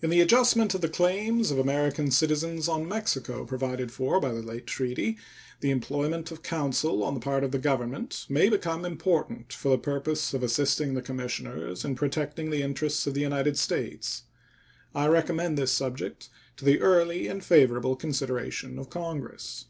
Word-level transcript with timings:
In 0.00 0.08
the 0.08 0.22
adjustment 0.22 0.74
of 0.74 0.80
the 0.80 0.88
claims 0.88 1.50
of 1.50 1.58
American 1.58 2.10
citizens 2.10 2.66
on 2.66 2.88
Mexico, 2.88 3.44
provided 3.44 3.92
for 3.92 4.18
by 4.18 4.32
the 4.32 4.40
late 4.40 4.66
treaty, 4.66 5.18
the 5.60 5.70
employment 5.70 6.30
of 6.30 6.42
counsel 6.42 7.04
on 7.04 7.12
the 7.12 7.20
part 7.20 7.44
of 7.44 7.50
the 7.50 7.58
Government 7.58 8.24
may 8.30 8.48
become 8.48 8.86
important 8.86 9.52
for 9.52 9.68
the 9.68 9.76
purpose 9.76 10.32
of 10.32 10.42
assisting 10.42 10.94
the 10.94 11.02
commissioners 11.02 11.84
in 11.84 11.94
protecting 11.94 12.48
the 12.48 12.62
interests 12.62 13.06
of 13.06 13.12
the 13.12 13.20
United 13.20 13.58
States. 13.58 14.22
I 14.94 15.08
recommend 15.08 15.58
this 15.58 15.72
subject 15.72 16.30
to 16.56 16.64
the 16.64 16.80
early 16.80 17.26
and 17.28 17.44
favorable 17.44 17.96
consideration 17.96 18.78
of 18.78 18.88
Congress. 18.88 19.66